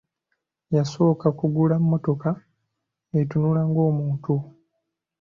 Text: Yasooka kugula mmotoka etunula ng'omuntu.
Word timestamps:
Yasooka 0.75 1.27
kugula 1.39 1.75
mmotoka 1.81 2.29
etunula 3.19 3.61
ng'omuntu. 3.69 4.35